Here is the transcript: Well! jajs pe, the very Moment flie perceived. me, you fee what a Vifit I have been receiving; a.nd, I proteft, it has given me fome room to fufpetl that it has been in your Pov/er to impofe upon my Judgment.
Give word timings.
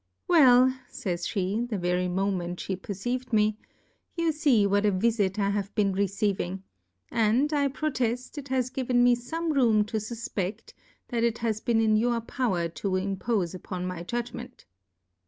Well! 0.27 0.73
jajs 0.91 1.31
pe, 1.31 1.63
the 1.67 1.77
very 1.77 2.07
Moment 2.07 2.59
flie 2.59 2.73
perceived. 2.73 3.31
me, 3.31 3.59
you 4.15 4.31
fee 4.31 4.65
what 4.65 4.83
a 4.83 4.91
Vifit 4.91 5.37
I 5.37 5.51
have 5.51 5.75
been 5.75 5.93
receiving; 5.93 6.63
a.nd, 7.11 7.53
I 7.53 7.67
proteft, 7.67 8.35
it 8.39 8.47
has 8.47 8.71
given 8.71 9.03
me 9.03 9.15
fome 9.15 9.53
room 9.55 9.85
to 9.85 9.97
fufpetl 9.97 10.73
that 11.09 11.23
it 11.23 11.37
has 11.37 11.61
been 11.61 11.79
in 11.79 11.97
your 11.97 12.19
Pov/er 12.19 12.69
to 12.69 12.87
impofe 12.93 13.53
upon 13.53 13.85
my 13.85 14.01
Judgment. 14.01 14.65